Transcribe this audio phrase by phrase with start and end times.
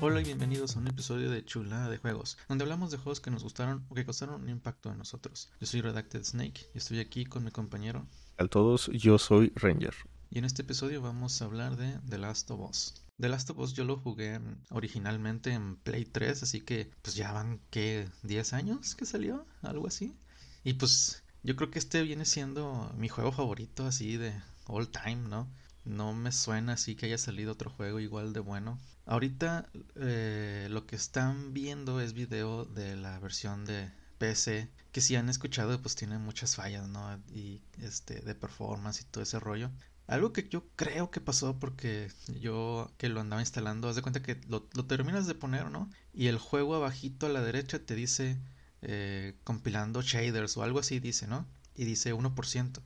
[0.00, 3.32] Hola y bienvenidos a un episodio de Chulada de Juegos, donde hablamos de juegos que
[3.32, 5.50] nos gustaron o que causaron un impacto en nosotros.
[5.60, 8.06] Yo soy Redacted Snake y estoy aquí con mi compañero.
[8.36, 9.92] A todos, yo soy Ranger.
[10.30, 12.94] Y en este episodio vamos a hablar de The Last of Us.
[13.18, 17.32] The Last of Us yo lo jugué originalmente en Play 3, así que pues ya
[17.32, 18.08] van, ¿qué?
[18.22, 19.46] ¿10 años que salió?
[19.62, 20.16] Algo así.
[20.62, 24.32] Y pues yo creo que este viene siendo mi juego favorito así de
[24.66, 25.48] all time, ¿no?
[25.84, 28.78] No me suena así que haya salido otro juego igual de bueno.
[29.06, 35.16] Ahorita eh, lo que están viendo es video de la versión de PC, que si
[35.16, 37.18] han escuchado pues tiene muchas fallas, ¿no?
[37.32, 39.70] Y este de performance y todo ese rollo.
[40.06, 42.10] Algo que yo creo que pasó porque
[42.40, 45.90] yo que lo andaba instalando, haz de cuenta que lo, terminas de poner, ¿no?
[46.12, 48.38] Y el juego abajito a la derecha te dice
[48.82, 51.46] eh, compilando shaders o algo así dice, ¿no?
[51.74, 52.80] Y dice 1%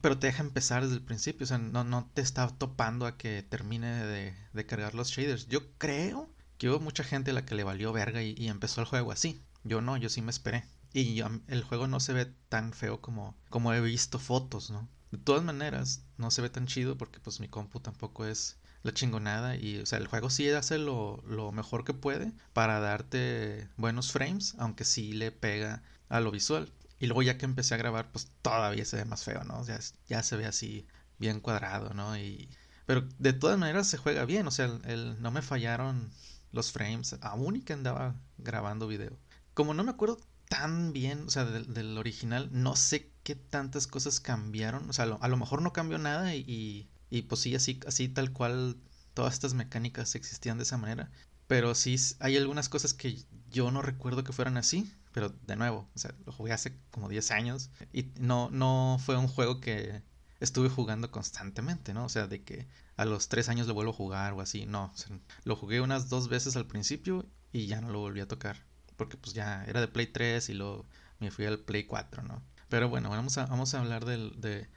[0.00, 3.16] pero te deja empezar desde el principio, o sea, no, no te está topando a
[3.16, 5.46] que termine de, cargar los shaders.
[5.48, 8.86] Yo creo que hubo mucha gente a la que le valió verga y, empezó el
[8.86, 9.42] juego así.
[9.64, 10.64] Yo no, yo sí me esperé.
[10.92, 14.88] Y el juego no se ve tan feo como, como he visto fotos, ¿no?
[15.10, 18.92] De todas maneras, no se ve tan chido porque pues mi compu tampoco es la
[18.92, 23.68] chingonada y o sea el juego sí hace lo, lo mejor que puede para darte
[23.76, 27.78] buenos frames aunque sí le pega a lo visual y luego ya que empecé a
[27.78, 29.64] grabar, pues todavía se ve más feo, ¿no?
[29.64, 30.86] Ya, ya se ve así
[31.18, 32.16] bien cuadrado, ¿no?
[32.18, 32.48] Y,
[32.86, 36.10] pero de todas maneras se juega bien, o sea, el, no me fallaron
[36.52, 39.18] los frames, aún y que andaba grabando video.
[39.54, 44.20] Como no me acuerdo tan bien, o sea, del, original, no sé qué tantas cosas
[44.20, 48.08] cambiaron, o sea, a lo, mejor no cambió nada y, y, pues sí, así, así
[48.08, 48.76] tal cual
[49.14, 51.10] todas estas mecánicas existían de esa manera,
[51.46, 53.18] pero sí hay algunas cosas que
[53.50, 57.08] yo no recuerdo que fueran así, pero de nuevo, o sea, lo jugué hace como
[57.08, 60.00] 10 años y no, no fue un juego que
[60.38, 62.04] estuve jugando constantemente, ¿no?
[62.04, 64.94] O sea, de que a los 3 años lo vuelvo a jugar o así, no.
[65.42, 68.62] lo jugué unas dos veces al principio y ya no lo volví a tocar.
[68.96, 70.86] Porque pues ya era de Play 3 y luego
[71.18, 72.40] me fui al Play 4, ¿no?
[72.68, 74.68] Pero bueno, vamos a, vamos a hablar de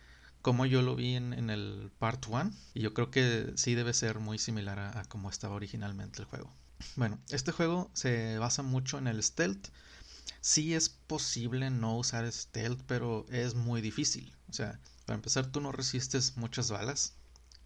[0.41, 2.51] cómo yo lo vi en, el Part 1.
[2.74, 6.25] Y yo creo que sí debe ser muy similar a, a cómo estaba originalmente el
[6.25, 6.51] juego.
[6.96, 9.68] Bueno, este juego se basa mucho en el stealth
[10.40, 14.34] sí es posible no usar stealth, pero es muy difícil.
[14.50, 17.16] O sea, para empezar, tú no resistes muchas balas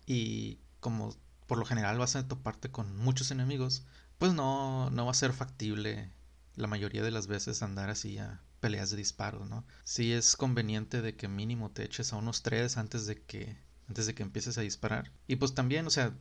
[0.05, 1.15] y como
[1.47, 3.83] por lo general vas a toparte con muchos enemigos,
[4.17, 6.11] pues no, no va a ser factible
[6.55, 9.65] la mayoría de las veces andar así a peleas de disparos, ¿no?
[9.83, 14.07] Sí es conveniente de que mínimo te eches a unos tres antes de que antes
[14.07, 15.11] de que empieces a disparar.
[15.27, 16.15] Y pues también, o sea,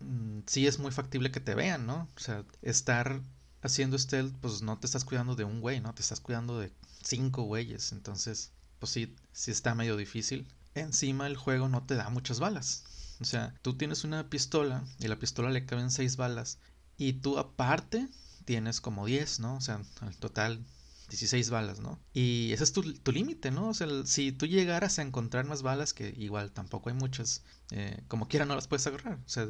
[0.00, 2.08] mm, sí es muy factible que te vean, ¿no?
[2.16, 3.20] O sea, estar
[3.62, 5.94] haciendo stealth, pues no te estás cuidando de un güey, ¿no?
[5.94, 7.92] Te estás cuidando de cinco güeyes.
[7.92, 10.46] Entonces, pues sí, sí está medio difícil.
[10.74, 12.84] Encima el juego no te da muchas balas.
[13.20, 16.58] O sea, tú tienes una pistola y la pistola le caben seis balas.
[16.98, 18.08] Y tú aparte
[18.44, 19.56] tienes como 10, ¿no?
[19.56, 20.64] O sea, al total
[21.08, 22.00] 16 balas, ¿no?
[22.12, 23.68] Y ese es tu, límite, ¿no?
[23.68, 28.02] O sea, si tú llegaras a encontrar más balas, que igual tampoco hay muchas, eh,
[28.08, 29.18] como quiera no las puedes agarrar.
[29.24, 29.46] O sea,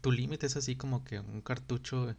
[0.00, 2.14] tu límite es así como que un cartucho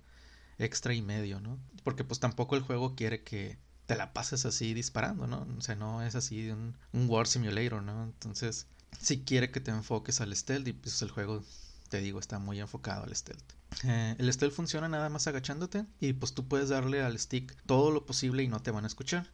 [0.59, 1.59] extra y medio, ¿no?
[1.83, 5.47] Porque pues tampoco el juego quiere que te la pases así disparando, ¿no?
[5.57, 8.03] O sea, no es así un, un War Simulator, ¿no?
[8.03, 8.67] Entonces,
[8.99, 11.43] si quiere que te enfoques al stealth y pues el juego,
[11.89, 13.53] te digo, está muy enfocado al stealth.
[13.83, 17.91] Eh, el stealth funciona nada más agachándote y pues tú puedes darle al stick todo
[17.91, 19.31] lo posible y no te van a escuchar.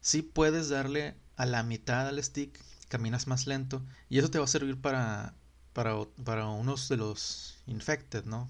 [0.00, 4.44] Si puedes darle a la mitad al stick, caminas más lento y eso te va
[4.44, 5.34] a servir para,
[5.72, 8.48] para, para unos de los infected, ¿no?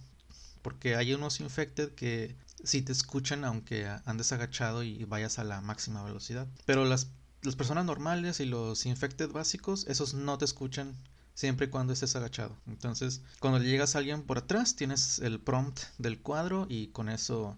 [0.66, 2.34] Porque hay unos infected que
[2.64, 6.48] sí te escuchan aunque andes agachado y vayas a la máxima velocidad.
[6.64, 7.06] Pero las,
[7.42, 10.96] las personas normales y los infected básicos, esos no te escuchan
[11.34, 12.56] siempre y cuando estés agachado.
[12.66, 17.10] Entonces, cuando le llegas a alguien por atrás, tienes el prompt del cuadro y con
[17.10, 17.56] eso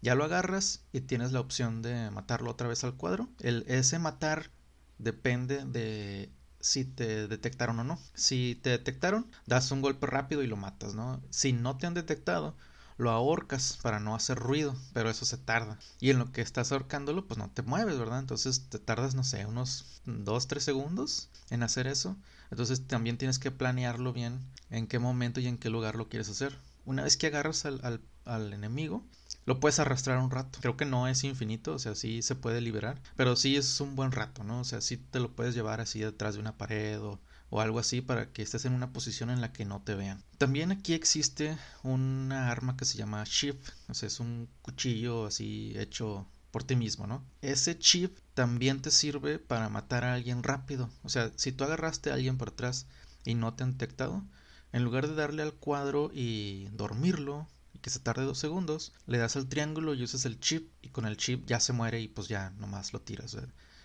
[0.00, 3.28] ya lo agarras y tienes la opción de matarlo otra vez al cuadro.
[3.40, 4.52] El, ese matar
[4.98, 6.30] depende de
[6.64, 7.98] si te detectaron o no.
[8.14, 11.20] Si te detectaron, das un golpe rápido y lo matas, ¿no?
[11.30, 12.56] Si no te han detectado,
[12.96, 15.78] lo ahorcas para no hacer ruido, pero eso se tarda.
[16.00, 18.18] Y en lo que estás ahorcándolo, pues no te mueves, ¿verdad?
[18.20, 22.16] Entonces te tardas, no sé, unos 2, 3 segundos en hacer eso.
[22.50, 24.40] Entonces también tienes que planearlo bien
[24.70, 26.56] en qué momento y en qué lugar lo quieres hacer.
[26.86, 29.04] Una vez que agarras al, al, al enemigo,
[29.46, 30.58] lo puedes arrastrar un rato.
[30.60, 33.96] Creo que no es infinito, o sea, sí se puede liberar, pero sí es un
[33.96, 34.60] buen rato, ¿no?
[34.60, 37.20] O sea, sí te lo puedes llevar así detrás de una pared o,
[37.60, 40.24] algo así para que estés en una posición en la que no te vean.
[40.38, 45.72] También aquí existe una arma que se llama Shift, o sea, es un cuchillo así
[45.76, 47.24] hecho por ti mismo, ¿no?
[47.42, 50.90] Ese chip también te sirve para matar a alguien rápido.
[51.04, 52.88] O sea, si tú agarraste a alguien por atrás
[53.24, 54.24] y no te han detectado,
[54.72, 57.48] en lugar de darle al cuadro y dormirlo
[57.84, 61.04] que se tarde dos segundos, le das al triángulo y usas el chip y con
[61.04, 63.36] el chip ya se muere y pues ya nomás lo tiras.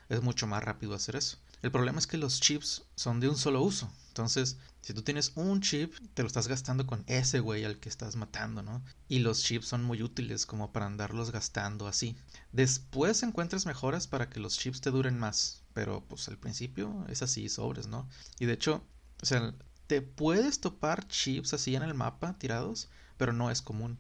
[0.08, 1.38] Es mucho más rápido hacer eso.
[1.62, 3.92] El problema es que los chips son de un solo uso.
[4.08, 7.90] Entonces, si tú tienes un chip, te lo estás gastando con ese güey al que
[7.90, 8.82] estás matando, ¿no?
[9.10, 12.16] Y los chips son muy útiles como para andarlos gastando así.
[12.54, 15.62] Después encuentras mejoras para que los chips te duren más.
[15.74, 18.08] Pero pues al principio es así, sobres, ¿no?
[18.40, 18.82] Y de hecho,
[19.22, 19.54] o sea,
[19.90, 23.98] te puedes topar chips así en el mapa tirados, pero no es común.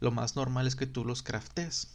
[0.00, 1.88] Lo más normal es que tú los craftes.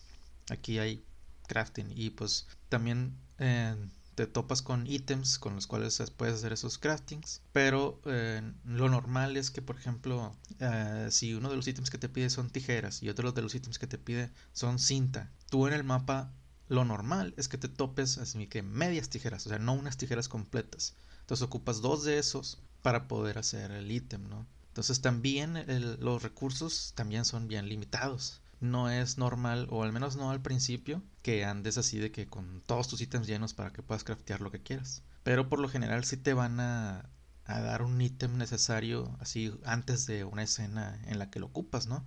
[0.51, 1.03] Aquí hay
[1.47, 3.17] crafting y pues también...
[3.39, 3.75] Eh,
[4.13, 7.41] te topas con ítems con los cuales puedes hacer esos craftings.
[7.53, 11.97] Pero eh, lo normal es que, por ejemplo, eh, si uno de los ítems que
[11.97, 15.65] te pide son tijeras y otro de los ítems que te pide son cinta, tú
[15.65, 16.29] en el mapa
[16.67, 20.27] lo normal es que te topes así que medias tijeras, o sea, no unas tijeras
[20.27, 20.93] completas.
[21.21, 24.45] Entonces ocupas dos de esos para poder hacer el ítem, ¿no?
[24.69, 25.65] Entonces también
[25.99, 31.01] los recursos también son bien limitados no es normal, o al menos no al principio,
[31.23, 34.51] que andes así de que con todos tus ítems llenos para que puedas craftear lo
[34.51, 35.01] que quieras.
[35.23, 37.09] Pero por lo general sí te van a,
[37.45, 41.87] a dar un ítem necesario así antes de una escena en la que lo ocupas,
[41.87, 42.05] ¿no?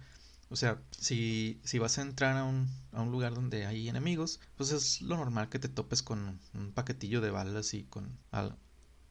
[0.48, 4.40] O sea, si, si vas a entrar a un, a un, lugar donde hay enemigos,
[4.56, 8.16] pues es lo normal que te topes con un paquetillo de balas y con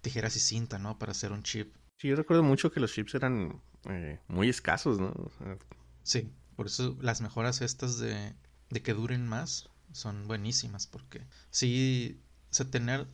[0.04, 1.00] tijeras y cinta, ¿no?
[1.00, 1.74] Para hacer un chip.
[1.98, 5.14] Sí, yo recuerdo mucho que los chips eran eh, muy escasos, ¿no?
[6.04, 6.32] Sí.
[6.56, 8.36] Por eso las mejoras estas de,
[8.70, 10.86] de que duren más son buenísimas.
[10.86, 12.22] Porque si
[12.52, 13.08] se tener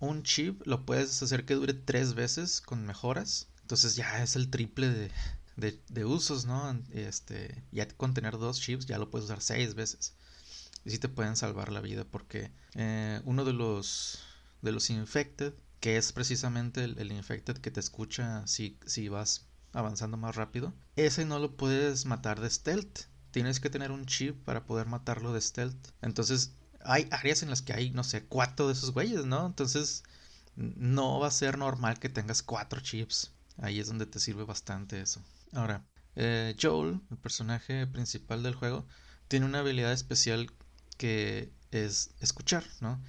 [0.00, 3.48] un chip lo puedes hacer que dure tres veces con mejoras.
[3.62, 5.10] Entonces ya es el triple de,
[5.56, 6.78] de, de usos, ¿no?
[6.92, 10.14] Este, ya con tener dos chips ya lo puedes usar seis veces.
[10.84, 14.18] Y sí te pueden salvar la vida porque eh, uno de los,
[14.60, 20.16] de los infected, que es precisamente el, infected que te escucha si, si vas avanzando
[20.16, 20.72] más rápido.
[20.94, 23.06] Ese no lo puedes matar de stealth.
[23.32, 25.88] Tienes que tener un chip para poder matarlo de stealth.
[26.00, 26.52] Entonces,
[26.84, 29.44] hay áreas en las que hay, no sé, cuatro de esos güeyes, ¿no?
[29.44, 30.04] Entonces,
[30.54, 33.32] no va a ser normal que tengas cuatro chips.
[33.58, 35.20] Ahí es donde te sirve bastante eso.
[35.52, 35.84] Ahora,
[36.14, 38.86] eh, Joel, el personaje principal del juego,
[39.26, 40.48] tiene una habilidad especial
[40.96, 43.02] que es escuchar, ¿no?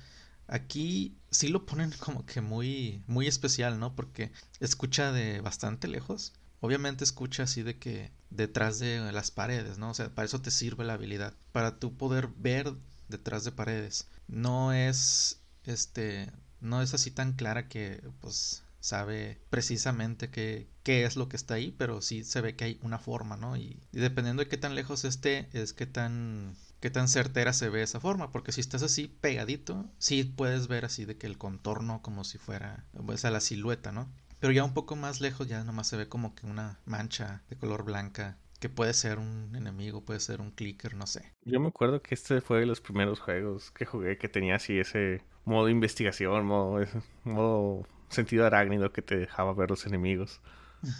[0.48, 3.96] Aquí sí lo ponen como que muy, muy especial, ¿no?
[3.96, 9.90] Porque escucha de bastante lejos obviamente escucha así de que detrás de las paredes, ¿no?
[9.90, 12.74] O sea, para eso te sirve la habilidad, para tú poder ver
[13.10, 14.08] detrás de paredes.
[14.30, 16.32] No es, este,
[16.62, 21.56] no es así tan clara que, pues, sabe precisamente qué, qué es lo que está
[21.56, 23.58] ahí, pero sí se ve que hay una forma, ¿no?
[23.58, 27.82] Y, dependiendo de qué tan lejos esté, es qué tan qué tan certera se ve
[27.82, 32.02] esa forma, porque si estás así pegadito, sí puedes ver así de que el contorno
[32.02, 34.12] como si fuera, pues, a la silueta, ¿no?
[34.42, 37.56] Pero ya un poco más lejos ya nomás se ve como que una mancha de
[37.56, 41.32] color blanca que puede ser un enemigo, puede ser un clicker, no sé.
[41.46, 44.78] Yo me acuerdo que este fue de los primeros juegos que jugué que tenía así
[44.78, 46.86] ese modo investigación, modo,
[47.24, 50.42] modo sentido arácnido que te dejaba ver los enemigos.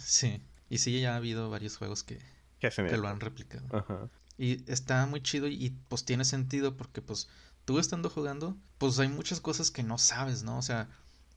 [0.02, 0.40] Sí,
[0.70, 2.20] y sí, ya ha habido varios juegos que,
[2.58, 3.66] que lo han replicado.
[3.70, 4.08] Ajá.
[4.36, 7.28] Y está muy chido y, pues tiene sentido porque pues
[7.64, 10.58] tú estando jugando, pues hay muchas cosas que no sabes, ¿no?
[10.58, 10.88] O sea,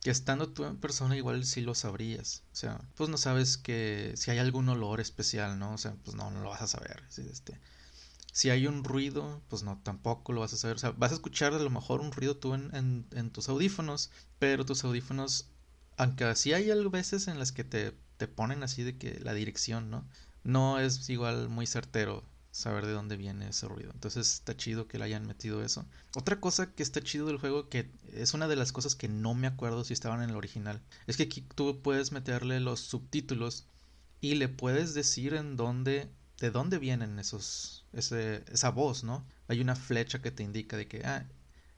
[0.02, 2.44] que estando tú en persona igual sí lo sabrías.
[2.54, 5.74] O sea, pues no sabes que si hay algún olor especial, ¿no?
[5.74, 7.04] O sea, pues no, no lo vas a saber.
[7.18, 7.60] Este,
[8.32, 10.78] si hay un ruido, pues no, tampoco lo vas a saber.
[10.78, 14.12] O sea, vas a escuchar a lo mejor un ruido tú en, en, tus audífonos,
[14.40, 15.50] pero tus audífonos,
[15.98, 19.90] aunque sí hay veces en las que te, te ponen así de que la dirección,
[19.90, 20.08] ¿no?
[20.44, 23.92] No es igual muy certero saber de dónde viene ese ruido.
[23.94, 25.86] Entonces está chido que le hayan metido eso.
[26.16, 29.34] Otra cosa que está chido del juego, que es una de las cosas que no
[29.34, 33.66] me acuerdo si estaban en el original, es que aquí tú puedes meterle los subtítulos
[34.22, 39.26] y le puedes decir en dónde, de dónde vienen esos, ese, esa voz, ¿no?
[39.48, 41.28] Hay una flecha que te indica de que, ah,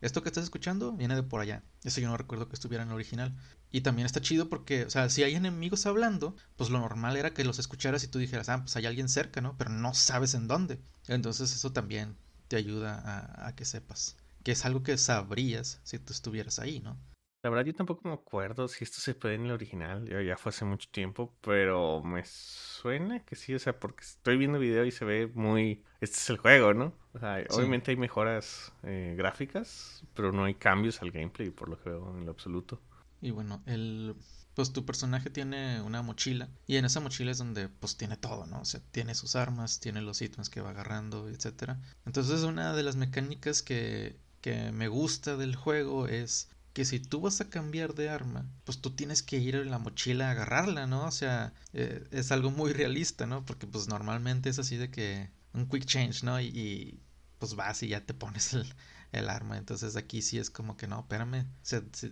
[0.01, 1.63] esto que estás escuchando viene de por allá.
[1.83, 3.35] Eso yo no recuerdo que estuviera en el original.
[3.71, 7.33] Y también está chido porque, o sea, si hay enemigos hablando, pues lo normal era
[7.33, 9.55] que los escucharas y tú dijeras, ah, pues hay alguien cerca, ¿no?
[9.57, 10.79] Pero no sabes en dónde.
[11.07, 12.15] Entonces eso también
[12.47, 14.17] te ayuda a, a que sepas.
[14.43, 16.97] Que es algo que sabrías si tú estuvieras ahí, ¿no?
[17.41, 20.49] La verdad yo tampoco me acuerdo si esto se puede en el original, ya, fue
[20.49, 24.91] hace mucho tiempo, pero me suena que sí, o sea, porque estoy viendo video y
[24.91, 25.81] se ve muy...
[26.01, 26.93] Este es el juego, ¿no?
[27.13, 27.45] O sea, sí.
[27.51, 32.13] obviamente hay mejoras eh, gráficas, pero no hay cambios al gameplay por lo que veo
[32.17, 32.81] en lo absoluto.
[33.21, 34.15] Y bueno, el
[34.55, 38.45] pues tu personaje tiene una mochila y en esa mochila es donde pues tiene todo,
[38.45, 38.59] ¿no?
[38.61, 41.79] O sea, tiene sus armas, tiene los ítems que va agarrando, etcétera.
[42.05, 47.21] Entonces, una de las mecánicas que que me gusta del juego es que si tú
[47.21, 50.87] vas a cambiar de arma, pues tú tienes que ir en la mochila a agarrarla,
[50.87, 51.05] ¿no?
[51.05, 53.43] O sea, eh, es algo muy realista, ¿no?
[53.45, 56.39] Porque pues normalmente es así de que un quick change, ¿no?
[56.39, 56.99] Y,
[57.39, 58.73] pues vas y ya te pones el,
[59.11, 59.57] el, arma.
[59.57, 61.45] Entonces aquí sí es como que no, espérame,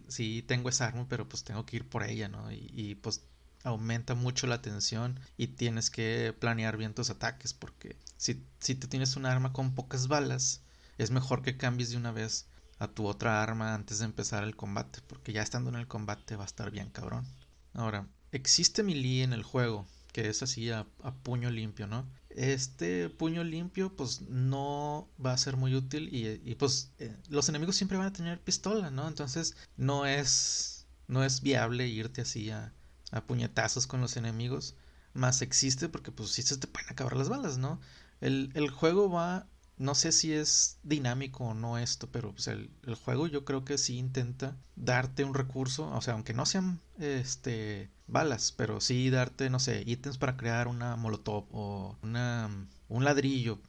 [0.08, 2.52] sí, tengo esa arma, pero pues tengo que ir por ella, ¿no?
[2.52, 3.24] Y, y pues
[3.64, 8.88] aumenta mucho la tensión y tienes que planear bien tus ataques porque si, si te
[8.88, 10.62] tienes un arma con pocas balas,
[10.98, 12.48] es mejor que cambies de una vez
[12.80, 16.36] a tu otra arma antes de empezar el combate, porque ya estando en el combate
[16.36, 17.26] va a estar bien cabrón.
[17.74, 20.86] Ahora, existe melee en el juego, que es así a,
[21.24, 22.08] puño limpio, ¿no?
[22.38, 27.76] Este puño limpio pues no va a ser muy útil y, pues eh, los enemigos
[27.76, 29.08] siempre van a tener pistola, ¿no?
[29.08, 32.74] Entonces no es, no es viable irte así a,
[33.12, 34.76] a puñetazos con los enemigos,
[35.16, 37.82] más existe porque pues sí se te pueden acabar las balas, ¿no?
[38.22, 42.70] El, el juego va no sé si es dinámico o no esto, pero pues, el,
[43.06, 47.90] juego yo creo que sí intenta darte un recurso, o sea, aunque no sean este
[48.08, 52.50] balas, pero sí darte, no sé, ítems para crear una molotov o una,
[52.90, 53.60] un ladrillo,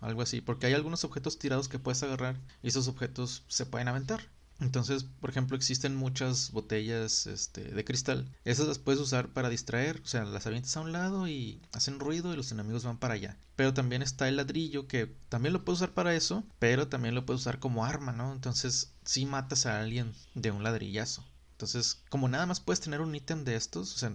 [0.00, 3.88] algo así, porque hay algunos objetos tirados que puedes agarrar y esos objetos se pueden
[3.88, 4.31] aventar.
[4.62, 8.30] Entonces, por ejemplo, existen muchas botellas este, de cristal.
[8.44, 11.98] Esas las puedes usar para distraer, o sea, las avientas a un lado y hacen
[11.98, 13.36] ruido y los enemigos van para allá.
[13.56, 17.26] Pero también está el ladrillo que también lo puedes usar para eso, pero también lo
[17.26, 18.32] puedes usar como arma, ¿no?
[18.32, 21.24] Entonces, si matas a alguien de un ladrillazo.
[21.52, 24.12] Entonces, como nada más puedes tener un ítem de estos, o sea,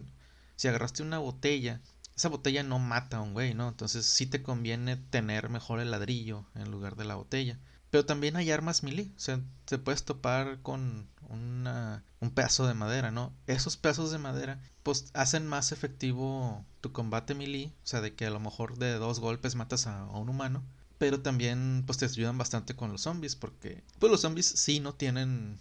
[0.56, 1.82] si agarraste una botella,
[2.16, 3.68] esa botella no mata a un güey, ¿no?
[3.70, 7.60] Entonces sí te conviene tener mejor el ladrillo en lugar de la botella.
[7.90, 12.74] Pero también hay armas melee, o sea, te puedes topar con una, un pedazo de
[12.74, 13.34] madera, ¿no?
[13.48, 18.26] Esos pedazos de madera, pues hacen más efectivo tu combate melee, o sea, de que
[18.26, 20.64] a lo mejor de dos golpes matas a, un humano,
[20.98, 24.94] pero también pues te ayudan bastante con los zombies, porque pues los zombies sí no
[24.94, 25.58] tienen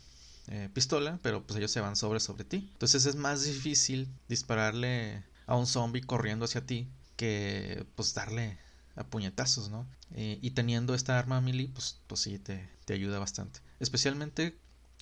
[0.49, 2.68] eh, pistola, pero pues ellos se van sobre sobre ti.
[2.73, 8.59] Entonces es más difícil dispararle a un zombie corriendo hacia ti que pues darle
[8.97, 9.87] a puñetazos, ¿no?
[10.15, 13.61] Eh, y teniendo esta arma melee, pues, pues sí, te, ayuda bastante.
[13.79, 14.59] Especialmente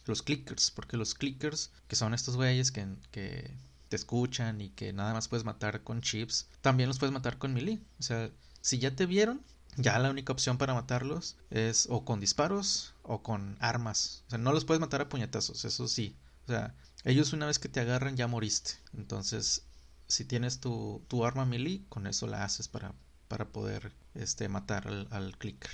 [0.07, 3.57] los clickers, porque los clickers, que son estos güeyes que, que
[3.89, 7.55] te escuchan y que nada más puedes matar con chips, también los puedes matar con
[7.55, 7.81] melee.
[7.99, 9.43] O sea, si ya te vieron,
[9.77, 14.23] ya la única opción para matarlos es o con disparos o con armas.
[14.27, 16.17] O sea, no los puedes matar a puñetazos, eso sí.
[16.45, 16.75] O sea,
[17.05, 18.73] ellos una vez que te agarran ya moriste.
[18.97, 19.63] Entonces,
[20.07, 22.95] si tienes tu, tu arma melee, con eso la haces para,
[23.35, 25.73] para poder este, matar al, clicker.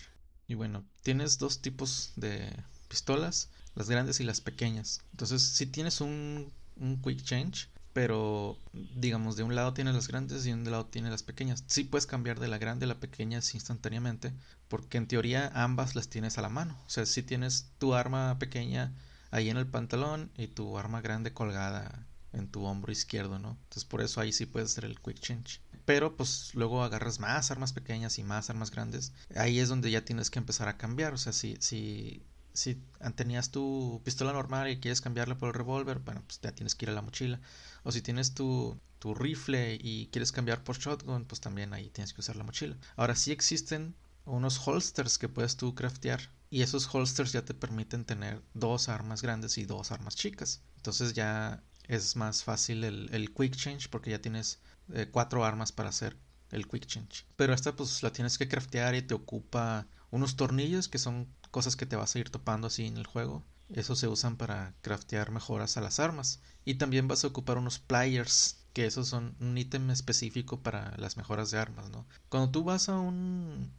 [0.49, 2.51] Y bueno, tienes dos tipos de
[2.89, 5.03] pistolas, las grandes y las pequeñas.
[5.11, 10.47] Entonces, si tienes un, un quick change, pero digamos de un lado tienes las grandes
[10.47, 11.63] y de un lado tienes las pequeñas.
[11.67, 14.33] Sí puedes cambiar de la grande a la pequeña instantáneamente,
[14.69, 16.79] porque en teoría ambas las tienes a la mano.
[16.87, 18.95] O sea, si tienes tu arma pequeña
[19.33, 23.59] ahí en el pantalón y tu arma grande colgada en tu hombro izquierdo, ¿no?
[23.65, 25.61] Entonces por eso ahí sí puedes hacer el quick change
[25.91, 29.13] pero pues luego agarras más armas pequeñas y más armas grandes.
[29.35, 31.15] Ahí es donde ya tienes que empezar a cambiar.
[31.15, 32.81] O sea, si, si, si
[33.17, 36.85] tenías tu pistola normal y quieres cambiarla por el revólver, bueno, pues ya tienes que
[36.85, 37.41] ir a la mochila.
[37.83, 42.15] O si tienes tu, tu rifle y quieres cambiar por shotgun, pues también ahí tienes
[42.15, 42.77] que usar la mochila.
[42.95, 46.21] Ahora sí existen unos holsters que puedes tú craftear.
[46.51, 50.63] Y esos holsters ya te permiten tener dos armas grandes y dos armas chicas.
[50.77, 54.61] Entonces ya es más fácil el, el quick change porque ya tienes
[54.95, 56.17] eh, cuatro armas para hacer
[56.51, 57.25] el quick change.
[57.37, 61.77] Pero esta pues la tienes que craftear y te ocupa unos tornillos que son cosas
[61.77, 63.45] que te vas a ir topando así en el juego.
[63.69, 66.41] Esos se usan para craftear mejoras a las armas.
[66.65, 71.17] Y también vas a ocupar unos pliers, que esos son un ítem específico para las
[71.17, 72.07] mejoras de armas, ¿no?
[72.29, 73.73] Cuando tú vas a un,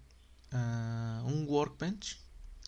[0.51, 2.20] a un workbench,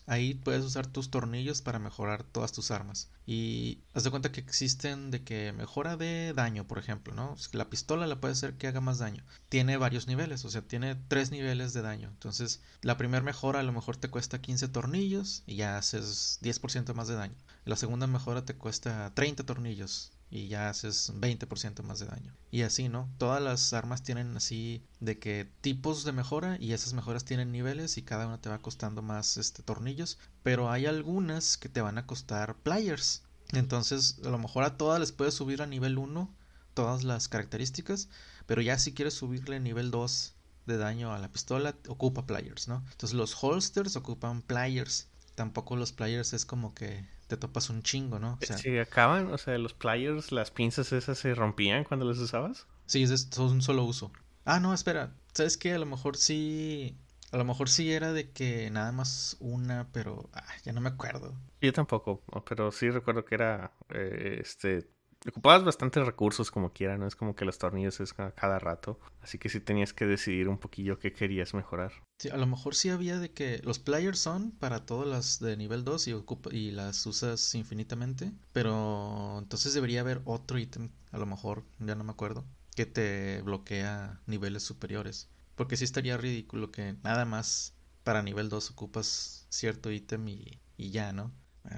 [0.06, 3.10] Ahí puedes usar tus tornillos para mejorar todas tus armas.
[3.26, 7.36] Y haz de cuenta que existen de que mejora de daño, por ejemplo, ¿no?
[7.52, 9.24] La pistola la puede hacer que haga más daño.
[9.48, 12.08] Tiene varios niveles, o sea, tiene tres niveles de daño.
[12.08, 16.92] Entonces, la primera mejora a lo mejor te cuesta 15 tornillos y ya haces 10%
[16.94, 17.36] más de daño.
[17.64, 22.34] La segunda mejora te cuesta 30 tornillos y ya haces 20% más de daño.
[22.50, 23.08] Y así, ¿no?
[23.18, 27.98] Todas las armas tienen así de que tipos de mejora y esas mejoras tienen niveles
[27.98, 31.98] y cada una te va costando más este tornillos, pero hay algunas que te van
[31.98, 33.22] a costar pliers.
[33.52, 36.34] Entonces, a lo mejor a todas les puedes subir a nivel 1
[36.74, 38.08] todas las características,
[38.46, 40.34] pero ya si quieres subirle nivel 2
[40.66, 42.84] de daño a la pistola, ocupa pliers, ¿no?
[42.90, 45.06] Entonces los holsters ocupan pliers.
[45.34, 48.38] Tampoco los pliers es como que te topas un chingo, ¿no?
[48.40, 52.66] O sea, acaban, o sea, los pliers, las pinzas esas se rompían cuando las usabas.
[52.86, 54.12] Sí, es, un solo uso.
[54.44, 55.14] Ah, no, espera.
[55.32, 55.72] ¿Sabes qué?
[55.72, 56.96] A lo mejor sí.
[57.32, 60.90] A lo mejor sí era de que nada más una, pero ah, ya no me
[60.90, 61.34] acuerdo.
[61.60, 64.86] Yo tampoco, pero sí recuerdo que era eh, este
[65.26, 69.38] ocupabas bastantes recursos como quiera, no es como que los tornillos es cada rato, así
[69.38, 71.92] que sí tenías que decidir un poquillo qué querías mejorar.
[72.18, 75.56] Sí, a lo mejor sí había de que los players son para todas las de
[75.56, 76.14] nivel 2 y,
[76.52, 82.04] y las usas infinitamente, pero entonces debería haber otro ítem, a lo mejor, ya no
[82.04, 88.22] me acuerdo, que te bloquea niveles superiores, porque sí estaría ridículo que nada más para
[88.22, 91.32] nivel 2 ocupas cierto ítem y, y ya, ¿no?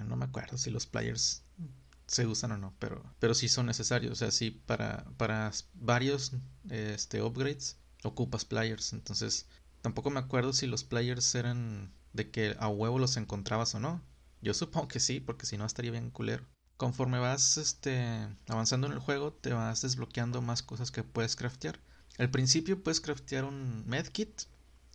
[0.07, 1.46] no me acuerdo si los players
[2.07, 4.13] se usan o no, pero, pero sí son necesarios.
[4.13, 6.33] O sea, sí, para, para varios
[6.71, 8.93] este, upgrades ocupas players.
[8.93, 9.47] Entonces,
[9.83, 14.03] tampoco me acuerdo si los players eran de que a huevo los encontrabas o no.
[14.41, 16.45] Yo supongo que sí, porque si no estaría bien culero.
[16.77, 21.81] Conforme vas este, avanzando en el juego, te vas desbloqueando más cosas que puedes craftear.
[22.19, 24.43] Al principio puedes craftear un medkit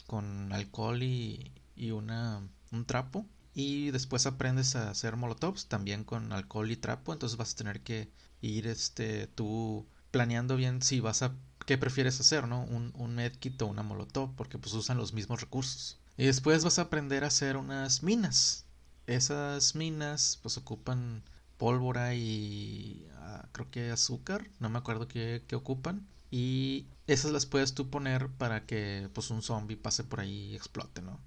[0.06, 6.32] con alcohol y, y una, un trapo y después aprendes a hacer molotovs también con
[6.32, 8.10] alcohol y trapo entonces vas a tener que
[8.42, 13.62] ir este tú planeando bien si vas a qué prefieres hacer no un, un medkit
[13.62, 16.00] o una molotov porque pues usan los mismos recursos.
[16.18, 18.66] Y después vas a aprender a hacer unas minas.
[19.08, 21.24] Esas minas pues ocupan
[21.58, 27.46] pólvora y ah, creo que azúcar no me acuerdo qué, qué ocupan y esas las
[27.46, 31.20] puedes tú poner para que pues un zombie pase por ahí y explote no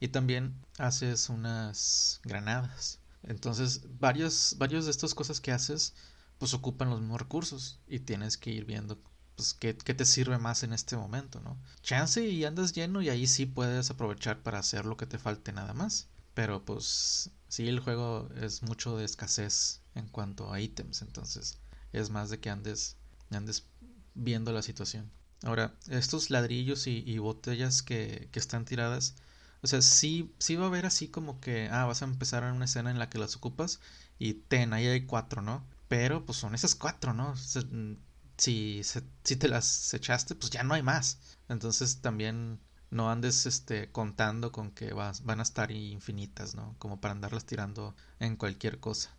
[0.00, 2.98] y también haces unas granadas.
[3.22, 5.94] Entonces, varios, varios de estas cosas que haces,
[6.38, 8.98] pues ocupan los mismos recursos y tienes que ir viendo
[9.36, 11.58] pues qué, qué, te sirve más en este momento, ¿no?
[11.82, 15.52] Chance y andas lleno y ahí sí puedes aprovechar para hacer lo que te falte
[15.52, 16.08] nada más.
[16.34, 21.58] Pero pues sí, el juego es mucho de escasez en cuanto a ítems, entonces
[21.92, 22.96] es más de que andes,
[23.30, 23.66] andes
[24.14, 25.10] viendo la situación.
[25.42, 29.14] Ahora, estos ladrillos y, botellas que, que están tiradas,
[29.62, 32.54] o sea, sí, sí va a haber así como que, ah, vas a empezar en
[32.54, 33.80] una escena en la que las ocupas
[34.18, 35.64] y ten, ahí hay cuatro, ¿no?
[35.88, 37.34] Pero pues son esas cuatro, ¿no?
[37.70, 37.94] Mm,
[38.36, 38.82] si,
[39.24, 41.18] si te las echaste, pues ya no hay más.
[41.48, 46.74] Entonces también no andes este, contando con que vas, van a estar infinitas, ¿no?
[46.78, 49.14] Como para andarlas tirando en cualquier cosa.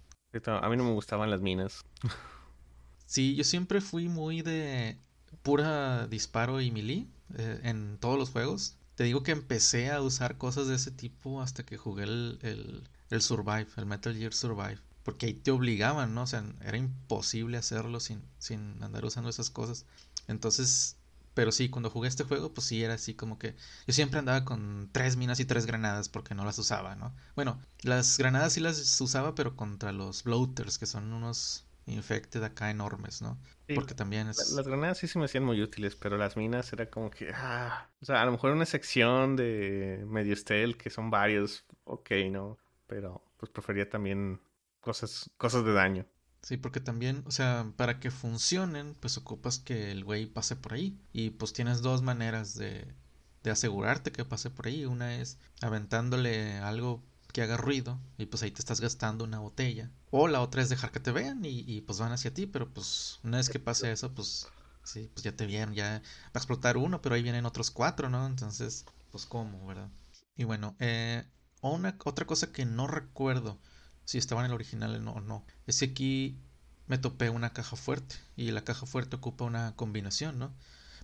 [0.46, 1.84] A mí no me gustaban las minas.
[3.06, 4.98] Sí, yo siempre fui muy de
[5.44, 8.78] pura disparo y melee eh, en todos los juegos.
[9.02, 12.88] Te digo que empecé a usar cosas de ese tipo hasta que jugué el, el,
[13.10, 14.78] el Survive, el Metal Gear Survive.
[15.02, 16.22] Porque ahí te obligaban, ¿no?
[16.22, 19.88] O sea, era imposible hacerlo sin, sin andar usando esas cosas.
[20.28, 20.98] Entonces,
[21.34, 23.56] pero sí, cuando jugué este juego, pues sí era así como que
[23.88, 27.16] yo siempre andaba con tres minas y tres granadas porque no las usaba, ¿no?
[27.36, 32.70] Bueno, las granadas sí las usaba, pero contra los bloaters, que son unos infected acá
[32.70, 33.40] enormes, ¿no?
[33.74, 34.52] Porque también es...
[34.52, 37.32] Las granadas sí se me hacían muy útiles, pero las minas era como que...
[37.34, 42.12] Ah, o sea, a lo mejor una sección de medio stealth, que son varios, ok,
[42.32, 42.58] ¿no?
[42.88, 44.42] Pero pues prefería también
[44.82, 46.06] cosas, cosas de daño.
[46.42, 50.74] Sí, porque también, o sea, para que funcionen, pues ocupas que el güey pase por
[50.74, 51.00] ahí.
[51.14, 52.94] Y pues tienes dos maneras de,
[53.44, 54.86] de asegurarte que pase por ahí.
[54.86, 59.90] Una es aventándole algo que haga ruido y pues ahí te estás gastando una botella.
[60.10, 63.20] O la otra es dejar que te vean y, pues van hacia ti, pero pues
[63.24, 64.48] una vez que pase eso, pues
[64.84, 68.10] sí, pues ya te vieron, ya va a explotar uno, pero ahí vienen otros cuatro,
[68.10, 68.26] ¿no?
[68.26, 69.90] Entonces, pues cómo, ¿verdad?
[70.36, 71.24] Y bueno, eh,
[71.62, 73.60] una, otra cosa que no recuerdo
[74.06, 76.40] si estaba en el original o no, es que aquí
[76.88, 80.54] me topé una caja fuerte y la caja fuerte ocupa una combinación, ¿no?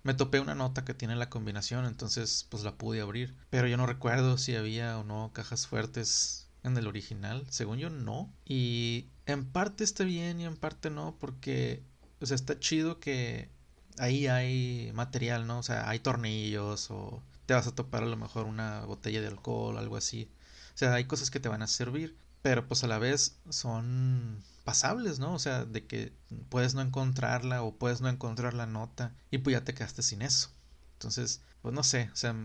[0.08, 3.36] Me topé una nota que tiene la combinación, entonces pues la pude abrir.
[3.50, 7.46] Pero yo no recuerdo si había o no cajas fuertes en el original.
[7.50, 8.34] Según yo no.
[8.46, 11.84] Y en parte está bien y en parte no, porque
[12.22, 13.50] o sea, está chido que
[13.98, 15.60] ahí hay material, ¿no?
[15.60, 19.28] O sea, hay tornillos o te vas a topar a lo mejor una botella de
[19.28, 20.32] alcohol, algo así.
[20.74, 24.42] O sea, hay cosas que te van a servir, pero pues a la vez son
[24.68, 25.34] pasables, ¿no?
[25.34, 26.12] O sea, de que
[26.50, 30.22] puedes no encontrarla o puedes no encontrar la nota y pues ya te quedaste sin
[30.22, 30.50] eso.
[30.96, 32.36] Entonces, pues no sé, o sea,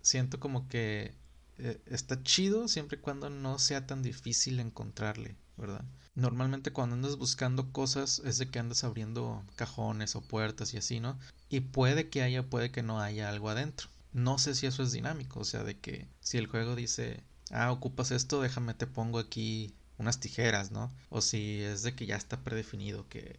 [0.00, 1.16] siento como que
[1.58, 5.84] eh, está chido siempre y cuando no sea tan difícil encontrarle, ¿verdad?
[6.14, 11.00] Normalmente cuando andas buscando cosas es de que andas abriendo cajones o puertas y así,
[11.00, 11.18] ¿no?
[11.48, 13.88] Y puede que haya, puede que no haya algo adentro.
[14.12, 17.72] No sé si eso es dinámico, o sea, de que si el juego dice, ah,
[17.72, 20.92] ocupas esto, déjame te pongo aquí unas tijeras, ¿no?
[21.08, 23.38] O si es de que ya está predefinido que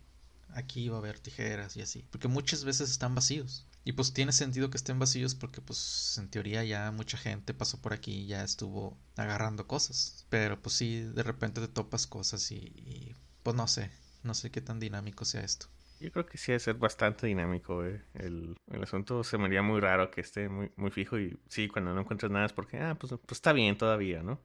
[0.55, 2.05] aquí va a haber tijeras y así.
[2.11, 3.67] Porque muchas veces están vacíos.
[3.83, 7.79] Y pues tiene sentido que estén vacíos porque pues en teoría ya mucha gente pasó
[7.79, 10.25] por aquí y ya estuvo agarrando cosas.
[10.29, 13.91] Pero pues sí, de repente te topas cosas y, pues no sé,
[14.23, 15.67] no sé qué tan dinámico sea esto.
[15.99, 18.03] Yo creo que sí debe ser bastante dinámico, eh.
[18.15, 21.69] el, el, asunto se me haría muy raro que esté muy, muy fijo y sí,
[21.69, 24.41] cuando no encuentras nada es porque, ah, pues, pues está bien todavía, ¿no?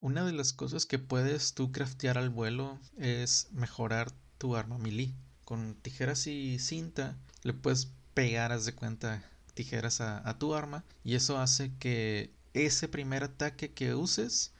[0.00, 5.14] Una de las cosas que puedes tú craftear al vuelo es mejorar tu arma melee.
[5.44, 9.22] Con tijeras y cinta le puedes pegar, haz de cuenta,
[9.54, 14.52] tijeras a, tu arma y eso hace que ese primer ataque que uses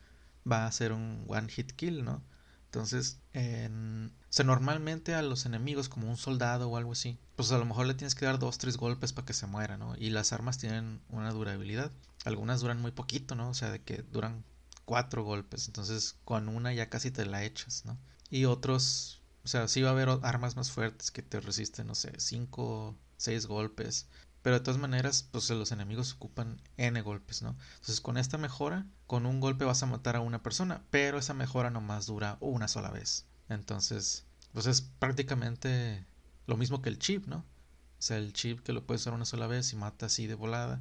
[0.51, 2.22] va a ser un one hit kill, ¿no?
[2.66, 4.12] Entonces, en...
[4.22, 7.64] o sea, normalmente a los enemigos, como un soldado o algo así, pues a lo
[7.64, 9.96] mejor le tienes que dar dos, tres golpes para que se muera, ¿no?
[9.96, 11.92] Y las armas tienen una durabilidad.
[12.25, 13.51] Algunas duran muy poquito, ¿no?
[13.51, 14.44] O sea, de que duran
[14.87, 15.66] cuatro golpes.
[15.66, 17.99] Entonces, con una ya casi te la echas, ¿no?
[18.31, 21.94] Y otros, o sea, sí va a haber armas más fuertes que te resisten, no
[21.94, 24.09] sé, cinco, seis golpes.
[24.42, 27.57] Pero de todas maneras, pues los enemigos ocupan N golpes, ¿no?
[27.75, 31.35] Entonces con esta mejora, con un golpe vas a matar a una persona, pero esa
[31.35, 33.27] mejora nomás dura una sola vez.
[33.49, 36.07] Entonces, pues es prácticamente
[36.46, 37.38] lo mismo que el chip, ¿no?
[37.38, 40.35] O sea, el chip que lo puedes usar una sola vez y mata así de
[40.35, 40.81] volada,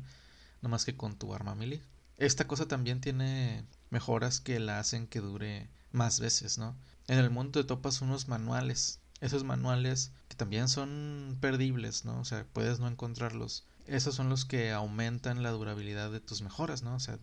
[0.62, 1.82] nomás que con tu arma melee.
[2.18, 6.76] Esta cosa también tiene mejoras que la hacen que dure más veces, ¿no?
[7.08, 12.20] En el mundo te topas unos manuales esos manuales que también son perdibles, ¿no?
[12.20, 13.66] O sea, puedes no encontrarlos.
[13.88, 16.96] Esos son los que aumentan la durabilidad de tus mejoras, ¿no?
[16.96, 17.20] O sea,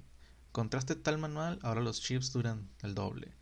[0.49, 3.33] encontraste tal manual, ahora los chips duran el doble.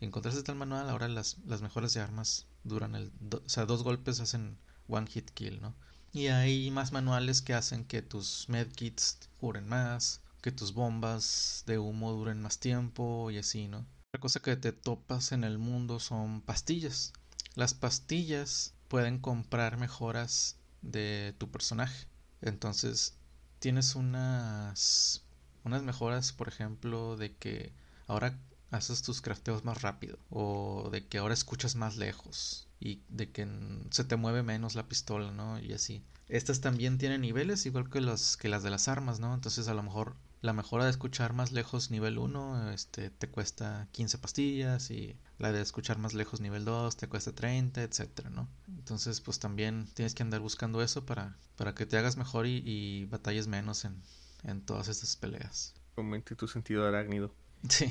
[0.00, 3.12] Encontraste tal manual, ahora las, las mejoras de armas duran el...
[3.32, 4.58] o sea, dos golpes hacen
[4.88, 5.74] one hit kill, ¿no?
[6.12, 11.78] Y hay más manuales que hacen que tus medkits duren más, que tus bombas de
[11.78, 13.86] humo duren más tiempo y así, ¿no?
[14.10, 17.12] Otra cosa que te topas en el mundo son pastillas.
[17.54, 22.06] Las pastillas pueden comprar mejoras de tu personaje.
[22.40, 23.16] Entonces,
[23.58, 25.24] tienes unas
[25.64, 27.72] unas mejoras, por ejemplo, de que
[28.06, 28.38] ahora
[28.70, 33.48] haces tus crafteos más rápido o de que ahora escuchas más lejos y de que
[33.90, 35.58] se te mueve menos la pistola, ¿no?
[35.58, 36.02] Y así.
[36.28, 39.34] Estas también tienen niveles igual que las que las de las armas, ¿no?
[39.34, 43.88] Entonces, a lo mejor la mejora de escuchar más lejos nivel 1 este, te cuesta
[43.92, 48.48] 15 pastillas y la de escuchar más lejos nivel 2 te cuesta 30, etcétera, ¿no?
[48.68, 53.06] Entonces, pues también tienes que andar buscando eso para, para que te hagas mejor y,
[53.06, 54.00] batalles menos en,
[54.44, 55.74] en, todas estas peleas.
[55.96, 57.34] Aumente tu sentido arácnido.
[57.68, 57.90] Sí.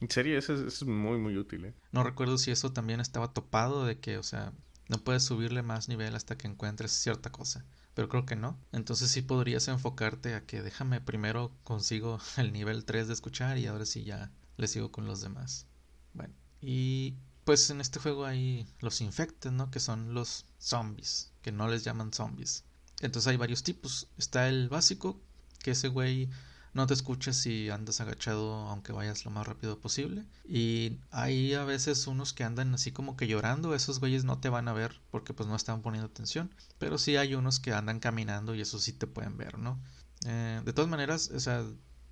[0.00, 1.74] En serio, eso es, muy, muy útil, ¿eh?
[1.92, 4.52] No recuerdo si eso también estaba topado de que, o sea,
[4.88, 7.64] no puedes subirle más nivel hasta que encuentres cierta cosa
[7.98, 8.56] pero creo que no.
[8.70, 13.66] Entonces sí podrías enfocarte a que déjame primero consigo el nivel 3 de escuchar y
[13.66, 15.66] ahora sí ya le sigo con los demás.
[16.14, 19.72] Bueno, y pues en este juego hay los infectes, ¿no?
[19.72, 22.62] Que son los zombies, que no les llaman zombies.
[23.00, 24.06] Entonces hay varios tipos.
[24.16, 25.20] Está el básico,
[25.58, 26.30] que ese güey
[26.78, 30.24] no te escuchas si andas agachado aunque vayas lo más rápido posible.
[30.48, 34.48] Y hay a veces unos que andan así como que llorando, esos güeyes no te
[34.48, 36.54] van a ver porque pues no están poniendo atención.
[36.78, 39.78] Pero sí hay unos que andan caminando y eso sí te pueden ver, ¿no?
[40.26, 41.64] Eh, de todas maneras, o sea,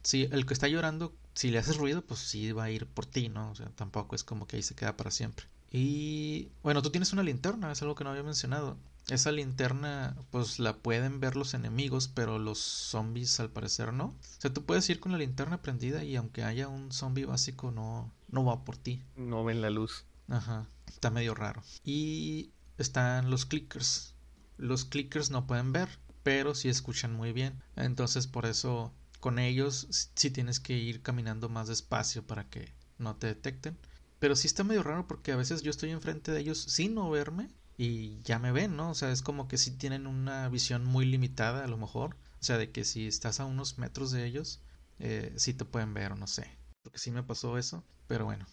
[0.02, 3.06] si el que está llorando, si le haces ruido, pues sí va a ir por
[3.06, 3.50] ti, ¿no?
[3.50, 5.46] O sea, tampoco es como que ahí se queda para siempre.
[5.70, 8.76] Y bueno, tú tienes una linterna, es algo que no había mencionado.
[9.08, 14.06] Esa linterna, pues la pueden ver los enemigos, pero los zombies al parecer no.
[14.06, 17.70] O sea, tú puedes ir con la linterna prendida y aunque haya un zombie básico,
[17.70, 19.02] no, no va por ti.
[19.14, 20.04] No ven la luz.
[20.28, 21.62] Ajá, está medio raro.
[21.84, 24.14] Y están los clickers.
[24.56, 25.88] Los clickers no pueden ver,
[26.24, 27.62] pero sí escuchan muy bien.
[27.76, 33.14] Entonces, por eso con ellos sí tienes que ir caminando más despacio para que no
[33.14, 33.78] te detecten.
[34.18, 37.08] Pero sí está medio raro porque a veces yo estoy enfrente de ellos sin no
[37.10, 38.90] verme y ya me ven, ¿no?
[38.90, 42.16] O sea, es como que si tienen una visión muy limitada a lo mejor.
[42.40, 44.60] O sea, de que si estás a unos metros de ellos,
[44.98, 46.50] eh, sí te pueden ver o no sé.
[46.82, 48.46] Porque sí me pasó eso, pero bueno.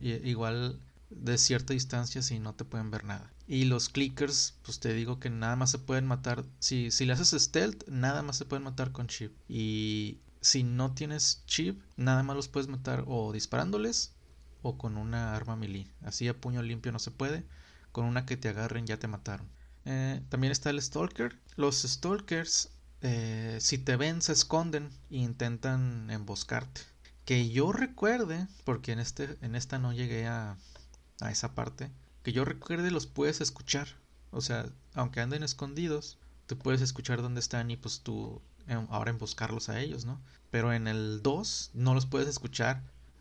[0.00, 3.32] igual de cierta distancia sí no te pueden ver nada.
[3.46, 6.44] Y los clickers, pues te digo que nada más se pueden matar.
[6.60, 9.32] Si, si le haces stealth, nada más se pueden matar con chip.
[9.48, 14.14] Y si no tienes chip, nada más los puedes matar o disparándoles
[14.62, 15.90] o con una arma melee.
[16.02, 17.46] Así a puño limpio no se puede
[17.98, 19.48] con una que te agarren ya te mataron.
[19.84, 21.36] Eh, también está el Stalker.
[21.56, 26.82] Los Stalkers, eh, si te ven, se esconden e intentan emboscarte.
[27.24, 30.56] Que yo recuerde, porque en, este, en esta no llegué a,
[31.20, 31.90] a esa parte,
[32.22, 33.88] que yo recuerde los puedes escuchar.
[34.30, 39.10] O sea, aunque anden escondidos, tú puedes escuchar dónde están y pues tú em, ahora
[39.10, 40.20] emboscarlos a ellos, ¿no?
[40.52, 42.80] Pero en el 2 no los puedes escuchar.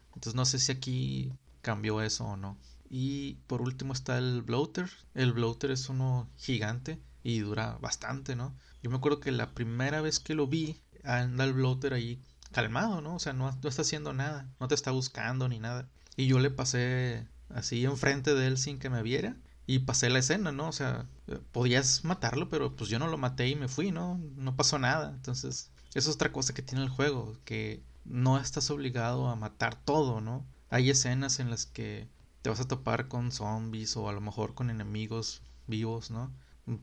[0.09, 2.59] Entonces no sé si aquí cambió eso o no.
[2.89, 4.89] Y por último está el bloater.
[5.13, 8.55] El bloater es uno gigante y dura bastante, ¿no?
[8.81, 12.21] Yo me acuerdo que la primera vez que lo vi, anda el bloater ahí
[12.51, 13.15] calmado, ¿no?
[13.15, 15.89] O sea, no, no está haciendo nada, no te está buscando ni nada.
[16.15, 20.19] Y yo le pasé así enfrente de él sin que me viera y pasé la
[20.19, 20.69] escena, ¿no?
[20.69, 21.05] O sea,
[21.51, 24.19] podías matarlo, pero pues yo no lo maté y me fui, ¿no?
[24.37, 25.11] No pasó nada.
[25.11, 29.75] Entonces, eso es otra cosa que tiene el juego, que no estás obligado a matar
[29.75, 30.45] todo, ¿no?
[30.69, 32.07] Hay escenas en las que
[32.47, 36.33] te vas a topar con zombies o a lo mejor con enemigos vivos, ¿no?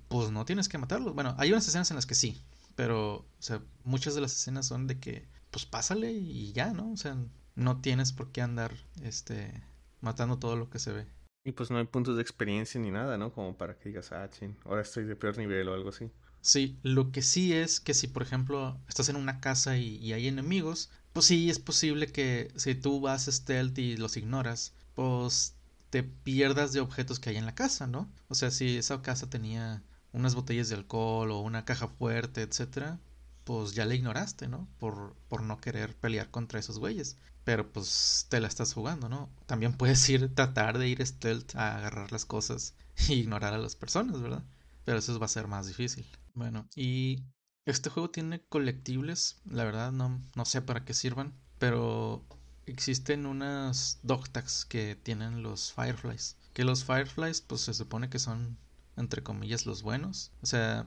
[0.09, 1.15] Pues no tienes que matarlos.
[1.15, 2.39] Bueno, hay unas escenas en las que sí,
[2.75, 6.93] pero, o sea, muchas de las escenas son de que, pues pásale y ya, ¿no?
[6.93, 7.17] O sea,
[7.55, 9.59] no tienes por qué andar, este,
[10.03, 11.07] matando todo lo que se ve.
[11.47, 13.33] Y pues no hay puntos de experiencia ni nada, ¿no?
[13.33, 16.11] Como para que digas, ah, chin, ahora estoy de peor nivel o algo así.
[16.43, 20.29] Sí, lo que sí es que si, por ejemplo, estás en una casa y, hay
[20.29, 25.55] enemigos, pues sí es posible que si tú vas stealth y los ignoras, pues
[25.91, 28.11] te pierdas de objetos que hay en la casa, ¿no?
[28.29, 32.99] O sea, si esa casa tenía unas botellas de alcohol o una caja fuerte, etcétera,
[33.45, 34.69] pues ya la ignoraste, ¿no?
[34.79, 37.17] Por, por no querer pelear contra esos güeyes.
[37.45, 39.31] Pero pues te la estás jugando, ¿no?
[39.47, 42.75] También puedes ir, tratar de ir stealth a agarrar las cosas
[43.09, 44.43] e ignorar a las personas, ¿verdad?
[44.85, 46.07] Pero eso va a ser más difícil.
[46.35, 47.23] Bueno, y
[47.67, 52.25] este juego tiene colectibles, la verdad no, no sé para qué sirvan, pero
[52.67, 56.37] existen unas dog tags que tienen los Fireflies.
[56.53, 58.57] Que los Fireflies pues se supone que son
[58.97, 60.31] entre comillas los buenos.
[60.43, 60.87] O sea,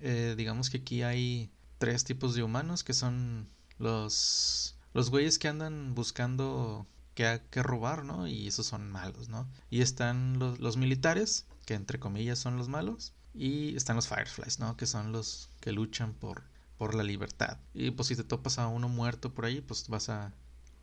[0.00, 5.48] eh, digamos que aquí hay tres tipos de humanos que son los los güeyes que
[5.48, 8.26] andan buscando que, que robar, ¿no?
[8.28, 9.48] Y esos son malos, ¿no?
[9.68, 14.60] Y están los, los militares, que entre comillas son los malos, y están los Fireflies,
[14.60, 14.76] ¿no?
[14.76, 16.44] Que son los que luchan por,
[16.78, 17.58] por la libertad.
[17.74, 20.32] Y pues si te topas a uno muerto por ahí, pues vas a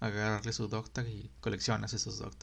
[0.01, 2.33] agarrarle su dog y coleccionas esos dog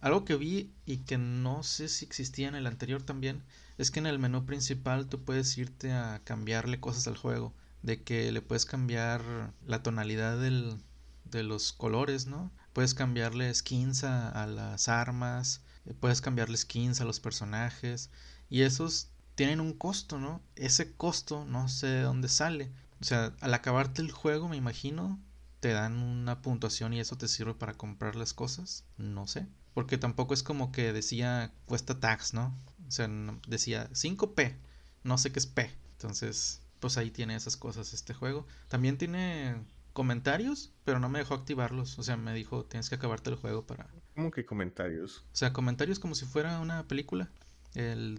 [0.00, 3.44] Algo que vi y que no sé si existía en el anterior también
[3.78, 7.54] es que en el menú principal tú puedes irte a cambiarle cosas al juego.
[7.82, 12.50] De que le puedes cambiar la tonalidad de los colores, ¿no?
[12.72, 18.10] Puedes cambiarle skins a, las armas, eh, puedes cambiarle skins a los personajes
[18.48, 20.40] y esos tienen un costo, ¿no?
[20.56, 22.72] Ese costo no sé de dónde sale.
[23.00, 25.20] O sea, al acabarte el juego, me imagino,
[25.64, 28.84] te dan una puntuación y eso te sirve para comprar las cosas.
[28.98, 29.46] No sé.
[29.72, 32.54] Porque tampoco es como que decía cuesta tax, ¿no?
[32.86, 33.08] O sea,
[33.48, 34.56] decía 5p.
[35.04, 35.70] No sé qué es p.
[35.92, 38.46] Entonces, pues ahí tiene esas cosas este juego.
[38.68, 39.56] También tiene
[39.94, 41.98] comentarios, pero no me dejó activarlos.
[41.98, 43.88] O sea, me dijo, tienes que acabarte el juego para...
[44.14, 45.24] ¿Cómo que comentarios?
[45.32, 47.30] O sea, comentarios como si fuera una película.
[47.72, 48.18] El,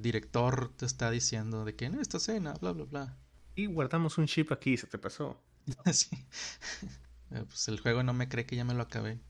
[0.00, 3.16] director te está diciendo de que en esta escena, bla, bla, bla.
[3.56, 5.38] Y guardamos un chip aquí, se te pasó.
[5.92, 6.26] sí.
[7.30, 9.20] Eh, pues el juego no me cree que ya me lo acabé.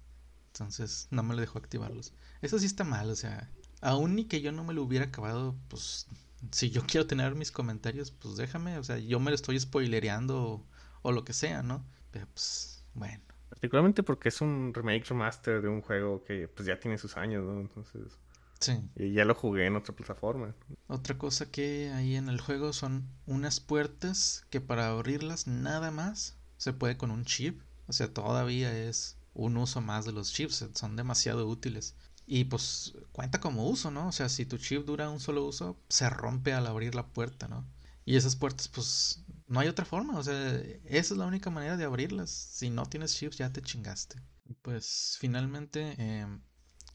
[0.53, 2.13] Entonces no me lo dejó activarlos.
[2.43, 5.57] Eso sí está mal, o sea, aún ni que yo no me lo hubiera acabado,
[5.69, 6.07] pues
[6.51, 10.67] si yo quiero tener mis comentarios, pues déjame, o sea, yo me lo estoy spoilereando
[11.03, 11.85] o lo que sea, ¿no?
[12.11, 13.23] Pero pues, bueno.
[13.49, 17.45] Particularmente porque es un remake remaster de un juego que pues ya tiene sus años,
[17.45, 17.61] ¿no?
[17.61, 18.19] Entonces...
[18.63, 18.81] Sí.
[18.97, 20.55] Y ya lo jugué en otra plataforma.
[20.87, 26.39] Otra cosa que hay en el juego son unas puertas que para abrirlas nada más
[26.57, 27.61] se puede con un chip.
[27.89, 30.65] O sea, todavía es un uso más de los chips.
[30.75, 31.97] Son demasiado útiles.
[32.25, 34.09] Y pues cuenta como uso, ¿no?
[34.09, 37.49] O sea, si tu chip dura un solo uso, se rompe al abrir la puerta,
[37.49, 37.67] ¿no?
[38.05, 41.77] Y esas puertas, pues no hay otra forma, o sea, esa es la única manera
[41.77, 42.31] de abrirlas.
[42.31, 44.17] Si no tienes chips, ya te chingaste.
[44.63, 46.41] Pues finalmente, em,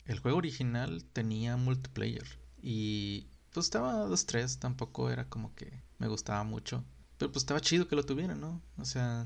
[0.08, 2.26] el juego original tenía multiplayer.
[2.62, 6.84] Y pues estaba 2-3, tampoco era como que me gustaba mucho.
[7.18, 8.62] Pero pues estaba chido que lo tuviera, ¿no?
[8.78, 9.26] O sea...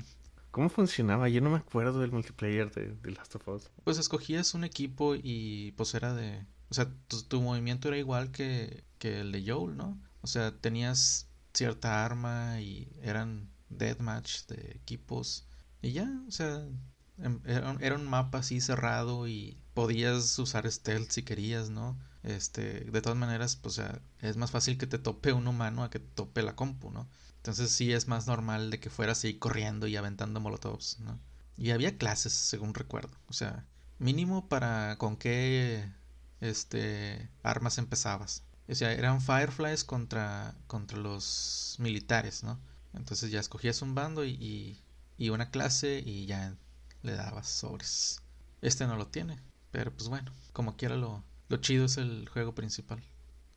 [0.50, 1.28] ¿Cómo funcionaba?
[1.28, 3.70] Yo no me acuerdo del multiplayer de, de Last of Us.
[3.84, 6.44] Pues escogías un equipo y pues era de...
[6.68, 6.90] O sea,
[7.28, 9.98] tu, movimiento era igual que, que el de Joel, ¿no?
[10.20, 15.46] O sea, tenías cierta arma y eran deathmatch de equipos
[15.82, 16.64] y ya, o sea,
[17.18, 21.98] em, era, un mapa así cerrado y podías usar stealth si querías, ¿no?
[22.22, 23.80] Este, de todas maneras, pues
[24.20, 27.08] es más fácil que te tope un humano a que te tope la compu, ¿no?
[27.38, 31.18] Entonces sí es más normal de que fueras así corriendo y aventando molotovs, ¿no?
[31.56, 33.66] Y había clases, según recuerdo, o sea,
[33.98, 35.90] mínimo para con qué
[36.40, 38.44] este armas empezabas.
[38.68, 42.60] O sea, eran Fireflies contra, contra los militares, ¿no?
[42.94, 44.78] Entonces ya escogías un bando y,
[45.18, 46.56] y, una clase y ya
[47.02, 48.20] le dabas sobres.
[48.60, 49.38] Este no lo tiene,
[49.72, 53.02] pero pues bueno, como quiera lo, lo chido es el juego principal.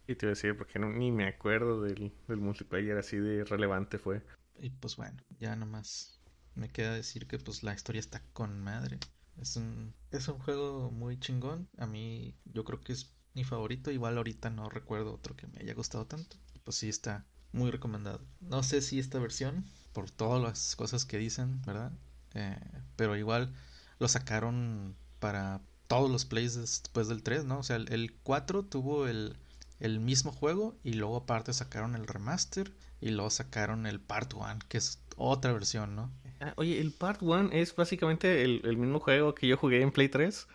[0.08, 3.43] Y te iba a decir, porque no, ni me acuerdo del, del multiplayer así de
[3.43, 4.23] relevante fue.
[4.60, 6.19] Y pues bueno, ya nomás
[6.56, 8.99] me queda decir que pues la historia está con madre.
[9.38, 11.67] Es un, es un juego muy chingón.
[11.78, 13.91] A mí yo creo que es mi favorito.
[13.91, 16.38] Igual ahorita no recuerdo otro que me haya gustado tanto.
[16.63, 18.21] Pues sí, está muy recomendado.
[18.39, 21.91] No sé si esta versión, por todas las cosas que dicen, ¿verdad?
[22.34, 22.60] Eh,
[22.95, 23.54] pero igual
[23.99, 27.60] lo sacaron para todos los plays después del 3, ¿no?
[27.60, 29.38] O sea, el, 4 tuvo el,
[29.80, 32.71] el, mismo juego y luego aparte sacaron el remaster
[33.02, 36.12] y luego sacaron el Part 1, que es otra versión, ¿no?
[36.41, 39.91] Ah, oye, el Part 1 es básicamente el, el mismo juego que yo jugué en
[39.91, 40.48] Play 3.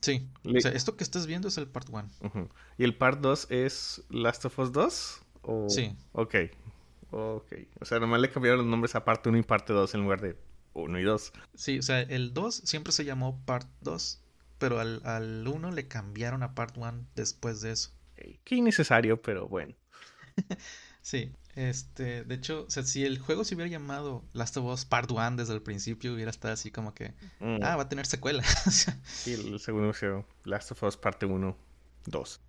[0.00, 0.28] Sí.
[0.44, 2.48] O sea, esto que estás viendo es el Part 1.
[2.76, 5.22] ¿Y el Part 2 es Last of Us 2?
[5.42, 5.68] ¿O...
[5.68, 5.96] Sí.
[6.12, 6.34] Ok.
[7.12, 7.52] Ok.
[7.80, 10.20] O sea, nomás le cambiaron los nombres a parte 1 y parte 2 en lugar
[10.20, 10.36] de
[10.74, 11.32] 1 y 2.
[11.54, 14.21] Sí, o sea, el 2 siempre se llamó Part 2,
[14.62, 17.90] pero al, al 1 le cambiaron a Part 1 después de eso.
[18.44, 19.74] Qué innecesario, pero bueno.
[21.02, 24.84] sí, este, de hecho, o sea, si el juego se hubiera llamado Last of Us
[24.84, 27.58] Part 1 desde el principio, hubiera estado así como que, mm.
[27.60, 28.44] ah, va a tener secuela.
[29.04, 31.56] sí, el segundo fue Last of Us Parte 1,
[32.06, 32.40] 2.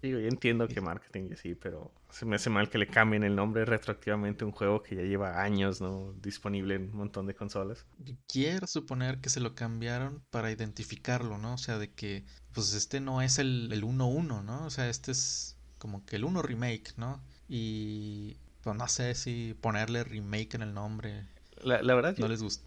[0.00, 3.24] Digo, yo entiendo que marketing y así, pero se me hace mal que le cambien
[3.24, 6.12] el nombre retroactivamente a un juego que ya lleva años, ¿no?
[6.22, 7.84] Disponible en un montón de consolas.
[8.28, 11.54] Quiero suponer que se lo cambiaron para identificarlo, ¿no?
[11.54, 14.66] O sea, de que, pues este no es el, el 1-1, ¿no?
[14.66, 17.22] O sea, este es como que el 1 remake, ¿no?
[17.48, 21.26] Y pues no sé si ponerle remake en el nombre.
[21.62, 22.64] La, la verdad, no les gusta.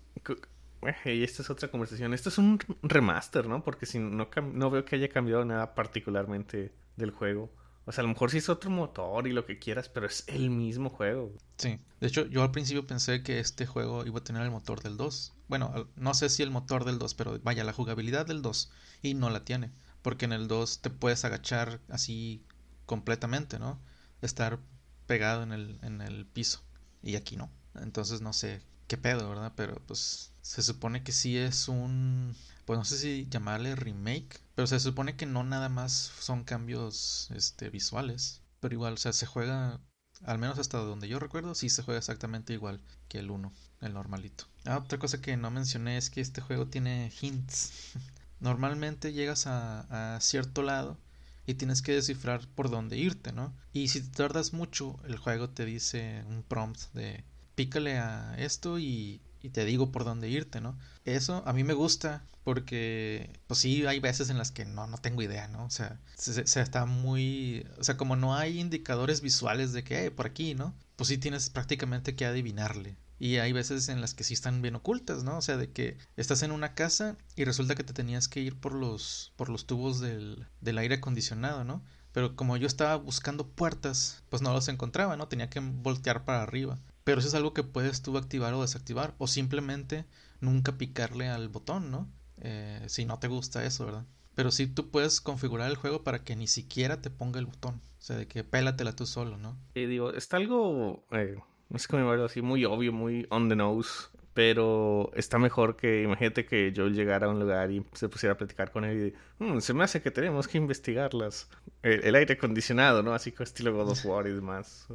[1.06, 2.14] Y esta es otra conversación.
[2.14, 3.64] Esto es un remaster, ¿no?
[3.64, 7.54] Porque si no, no veo que haya cambiado nada particularmente del juego.
[7.86, 10.24] O sea, a lo mejor sí es otro motor y lo que quieras, pero es
[10.28, 11.34] el mismo juego.
[11.58, 11.80] Sí.
[12.00, 14.98] De hecho, yo al principio pensé que este juego iba a tener el motor del
[14.98, 15.34] 2.
[15.48, 18.72] Bueno, no sé si el motor del 2, pero vaya, la jugabilidad del 2.
[19.02, 19.72] Y no la tiene.
[20.04, 22.46] Porque en el 2 te puedes agachar así
[22.86, 23.80] completamente, ¿no?
[24.22, 24.60] Estar
[25.08, 26.64] pegado en el, en el piso.
[27.02, 27.52] Y aquí no.
[27.76, 29.54] Entonces no sé qué pedo, ¿verdad?
[29.56, 32.36] Pero pues se supone que sí es un
[32.66, 37.30] pues no sé si llamarle remake, pero se supone que no nada más son cambios
[37.36, 39.80] este, visuales, pero igual, o sea, se juega,
[40.24, 43.94] al menos hasta donde yo recuerdo, sí se juega exactamente igual que el 1, el
[43.94, 44.46] normalito.
[44.66, 47.72] Ah, otra cosa que no mencioné es que este juego tiene hints.
[48.40, 50.98] Normalmente llegas a, a cierto lado
[51.46, 53.54] y tienes que descifrar por dónde irte, ¿no?
[53.74, 57.24] Y si te tardas mucho, el juego te dice un prompt de
[57.56, 60.78] pícale a esto y y te digo por dónde irte, ¿no?
[61.06, 64.98] Eso a mí me gusta porque, pues sí, hay veces en las que no, no
[64.98, 65.66] tengo idea, ¿no?
[65.66, 70.26] O sea, se, está muy, o sea, como no hay indicadores visuales de que, por
[70.26, 70.74] aquí, ¿no?
[70.96, 72.98] Pues sí tienes prácticamente que adivinarle.
[73.20, 75.38] Y hay veces en las que sí están bien ocultas, ¿no?
[75.38, 78.60] O sea, de que estás en una casa y resulta que te tenías que ir
[78.60, 81.84] por los, por los tubos del, del aire acondicionado, ¿no?
[82.14, 85.28] Pero como yo estaba buscando puertas, pues no los encontraba, ¿no?
[85.28, 86.80] Tenía que voltear para arriba.
[87.12, 89.16] Pero eso es algo que puedes tú activar o desactivar.
[89.18, 90.06] O simplemente
[90.40, 92.08] nunca picarle al botón, ¿no?
[92.40, 94.06] Eh, si no te gusta eso, ¿verdad?
[94.34, 97.82] Pero sí tú puedes configurar el juego para que ni siquiera te ponga el botón.
[98.00, 99.58] O sea, de que pélatela tú solo, ¿no?
[99.76, 104.08] Y digo, está algo, eh, no sé cómo así, muy obvio, muy on the nose.
[104.34, 108.38] Pero está mejor que, imagínate que yo llegara a un lugar y se pusiera a
[108.38, 111.50] platicar con él y mm, se me hace que tenemos que investigarlas.
[111.84, 113.14] El, el, aire acondicionado, ¿no?
[113.14, 114.88] Así como estilo God of War y demás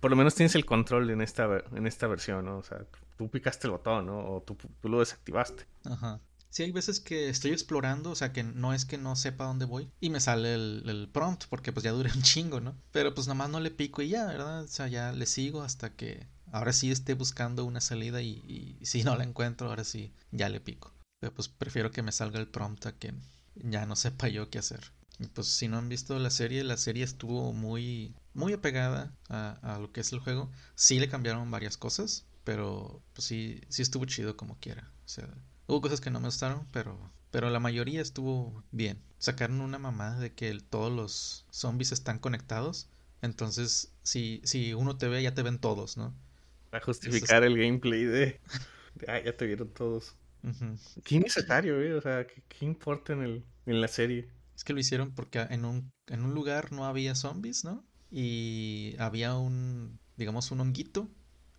[0.00, 2.58] por lo menos tienes el control en esta, en esta versión, ¿no?
[2.58, 2.84] O sea,
[3.16, 4.18] tú picaste el botón, ¿no?
[4.18, 4.56] O tú,
[4.88, 5.66] lo desactivaste.
[5.84, 6.20] Ajá.
[6.50, 9.66] Sí, hay veces que estoy explorando, o sea, que no es que no sepa dónde
[9.66, 12.74] voy y me sale el, prompt porque pues ya dura un chingo, ¿no?
[12.90, 14.62] Pero pues nada más no le pico y ya, ¿verdad?
[14.62, 19.02] O sea, ya le sigo hasta que ahora sí esté buscando una salida y, si
[19.04, 20.92] no la encuentro, ahora sí, ya le pico.
[21.20, 23.14] Pero pues prefiero que me salga el prompt a que
[23.56, 24.92] ya no sepa yo qué hacer.
[25.18, 29.78] Y pues si no han visto la serie, la serie estuvo muy muy apegada a,
[29.80, 30.50] lo que es el juego.
[30.76, 34.92] Sí le cambiaron varias cosas, pero pues sí, sí estuvo chido como quiera.
[35.04, 35.28] O sea,
[35.66, 39.02] hubo cosas que no me gustaron, pero, pero la mayoría estuvo bien.
[39.18, 42.88] Sacaron una mamada de que todos los zombies están conectados.
[43.22, 46.14] Entonces, si, si uno te ve, ya te ven todos, ¿no?
[46.70, 48.40] Para justificar el gameplay de,
[49.08, 50.16] ah, ya te vieron todos.
[51.04, 51.94] Qué innecesario, ¿eh?
[51.94, 54.28] O sea, ¿qué, importa en, el, en la serie?
[54.54, 57.84] Es que lo hicieron porque en un, en un lugar no había zombies, ¿no?
[58.10, 61.08] y había un, digamos, un honguito,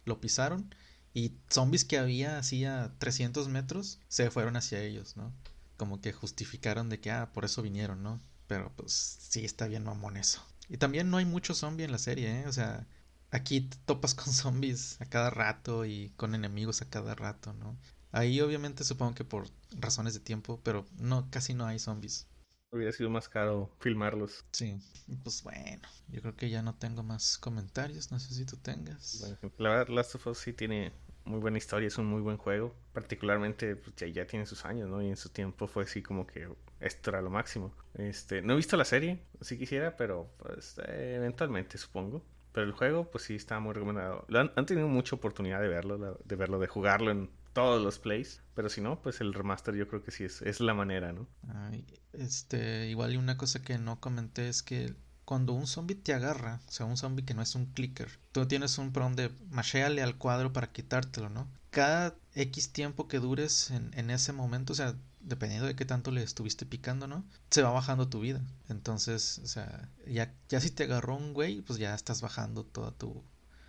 [0.05, 0.73] lo pisaron
[1.13, 5.33] y zombies que había así a 300 metros se fueron hacia ellos, ¿no?
[5.77, 8.19] Como que justificaron de que, ah, por eso vinieron, ¿no?
[8.47, 10.43] Pero pues sí está bien mamón eso.
[10.67, 12.47] Y también no hay mucho zombie en la serie, ¿eh?
[12.47, 12.87] O sea,
[13.31, 17.77] aquí te topas con zombies a cada rato y con enemigos a cada rato, ¿no?
[18.11, 22.27] Ahí obviamente supongo que por razones de tiempo, pero no, casi no hay zombies.
[22.71, 24.45] Hubiera sido más caro filmarlos.
[24.51, 24.77] Sí,
[25.23, 29.19] pues bueno, yo creo que ya no tengo más comentarios, no sé si tú tengas.
[29.19, 30.91] Bueno, la verdad, Last of Us sí tiene
[31.25, 32.75] muy buena historia, es un muy buen juego.
[32.93, 35.01] Particularmente, pues ya, ya, tiene sus años, ¿no?
[35.01, 36.47] Y en su tiempo fue así como que
[36.79, 37.73] esto era lo máximo.
[37.95, 42.23] Este, no he visto la serie, si quisiera, pero pues eventualmente supongo.
[42.51, 44.25] Pero el juego, pues sí está muy recomendado.
[44.33, 48.41] Han, han, tenido mucha oportunidad de verlo, de verlo, de jugarlo en todos los plays.
[48.55, 51.27] Pero si no, pues el remaster yo creo que sí es, es la manera, ¿no?
[52.13, 54.93] este, igual y una cosa que no comenté es que
[55.25, 58.47] cuando un zombie te agarra, o sea, un zombie que no es un clicker, tú
[58.47, 61.47] tienes un prom de machéale al cuadro para quitártelo, ¿no?
[61.69, 66.11] Cada X tiempo que dures en, en ese momento, o sea, dependiendo de qué tanto
[66.11, 67.25] le estuviste picando, ¿no?
[67.49, 68.41] Se va bajando tu vida.
[68.69, 72.91] Entonces, o sea, ya, ya si te agarró un güey, pues ya estás bajando toda
[72.91, 73.23] tu,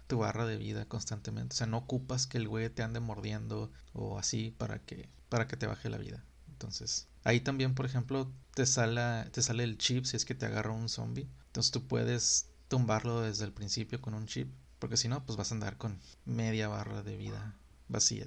[0.06, 1.54] tu barra de vida constantemente.
[1.54, 5.46] O sea, no ocupas que el güey te ande mordiendo o así para que, para
[5.46, 6.24] que te baje la vida.
[6.48, 10.46] Entonces, ahí también, por ejemplo, te sale, te sale el chip si es que te
[10.46, 11.28] agarra un zombie.
[11.46, 14.52] Entonces tú puedes tumbarlo desde el principio con un chip.
[14.78, 17.56] Porque si no, pues vas a andar con media barra de vida
[17.88, 18.26] vacía.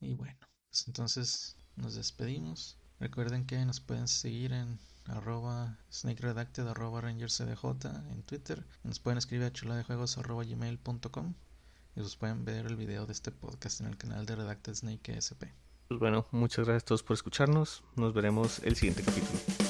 [0.00, 2.76] Y bueno, pues entonces nos despedimos.
[3.00, 8.64] Recuerden que nos pueden seguir en arroba snakeredacted arroba rangercdj en Twitter.
[8.84, 11.34] Nos pueden escribir a chuladejuegos arroba gmail.com
[11.96, 15.16] y os pueden ver el video de este podcast en el canal de Redacted Snake
[15.18, 15.52] SP.
[15.88, 17.82] Pues bueno, muchas gracias a todos por escucharnos.
[17.96, 19.61] Nos veremos el siguiente capítulo.